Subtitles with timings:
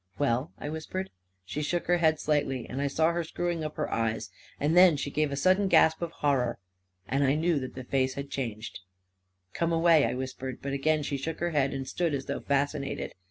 [0.17, 0.51] 44 Well?
[0.57, 1.11] "I whispered.
[1.45, 3.51] 302 A KING IN BABYLON She shook her head slightly, and I saw her screw
[3.51, 6.57] ing up her eyes; and then she gave a sudden gasp of horror—
[7.07, 8.79] and I knew that the face had changed..."
[9.53, 12.39] Come away 1" I whispered; but again she shook her head, and stood as though
[12.39, 13.13] fascinated